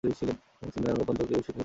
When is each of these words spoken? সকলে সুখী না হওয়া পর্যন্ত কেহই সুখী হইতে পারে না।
সকলে 0.03 0.13
সুখী 0.59 0.79
না 0.83 0.89
হওয়া 0.93 1.05
পর্যন্ত 1.07 1.21
কেহই 1.27 1.27
সুখী 1.29 1.45
হইতে 1.45 1.45
পারে 1.45 1.57
না। 1.57 1.59